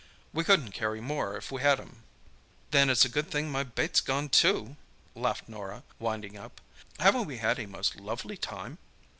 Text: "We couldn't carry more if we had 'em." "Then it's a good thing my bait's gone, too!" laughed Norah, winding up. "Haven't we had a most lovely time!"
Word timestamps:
"We 0.33 0.43
couldn't 0.43 0.71
carry 0.71 0.99
more 0.99 1.37
if 1.37 1.51
we 1.51 1.61
had 1.61 1.79
'em." 1.79 2.01
"Then 2.71 2.89
it's 2.89 3.05
a 3.05 3.07
good 3.07 3.29
thing 3.29 3.51
my 3.51 3.61
bait's 3.61 4.01
gone, 4.01 4.29
too!" 4.29 4.75
laughed 5.13 5.47
Norah, 5.47 5.83
winding 5.99 6.35
up. 6.35 6.59
"Haven't 6.99 7.25
we 7.25 7.37
had 7.37 7.59
a 7.59 7.67
most 7.67 7.97
lovely 7.99 8.35
time!" 8.35 8.79